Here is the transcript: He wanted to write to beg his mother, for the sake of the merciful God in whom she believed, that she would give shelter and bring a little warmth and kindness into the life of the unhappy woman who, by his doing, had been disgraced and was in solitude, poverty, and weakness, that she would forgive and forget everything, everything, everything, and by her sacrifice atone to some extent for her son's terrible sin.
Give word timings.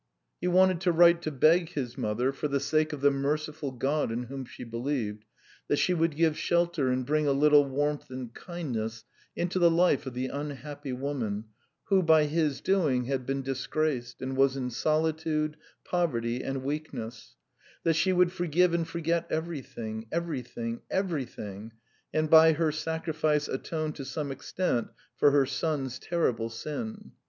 He 0.39 0.47
wanted 0.47 0.81
to 0.81 0.91
write 0.91 1.21
to 1.21 1.31
beg 1.31 1.73
his 1.73 1.95
mother, 1.95 2.31
for 2.33 2.47
the 2.47 2.59
sake 2.59 2.91
of 2.91 3.01
the 3.01 3.11
merciful 3.11 3.71
God 3.71 4.11
in 4.11 4.23
whom 4.23 4.45
she 4.45 4.63
believed, 4.63 5.25
that 5.67 5.77
she 5.77 5.93
would 5.93 6.15
give 6.15 6.35
shelter 6.35 6.89
and 6.89 7.05
bring 7.05 7.27
a 7.27 7.31
little 7.33 7.65
warmth 7.65 8.09
and 8.09 8.33
kindness 8.33 9.03
into 9.35 9.59
the 9.59 9.69
life 9.69 10.07
of 10.07 10.15
the 10.15 10.25
unhappy 10.25 10.91
woman 10.91 11.45
who, 11.89 12.01
by 12.01 12.23
his 12.23 12.61
doing, 12.61 13.05
had 13.05 13.27
been 13.27 13.43
disgraced 13.43 14.23
and 14.23 14.35
was 14.35 14.57
in 14.57 14.71
solitude, 14.71 15.55
poverty, 15.85 16.41
and 16.43 16.63
weakness, 16.63 17.35
that 17.83 17.93
she 17.95 18.11
would 18.11 18.31
forgive 18.31 18.73
and 18.73 18.87
forget 18.87 19.27
everything, 19.29 20.07
everything, 20.11 20.81
everything, 20.89 21.73
and 22.11 22.27
by 22.27 22.53
her 22.53 22.71
sacrifice 22.71 23.47
atone 23.47 23.93
to 23.93 24.03
some 24.03 24.31
extent 24.31 24.87
for 25.15 25.29
her 25.29 25.45
son's 25.45 25.99
terrible 25.99 26.49
sin. 26.49 27.11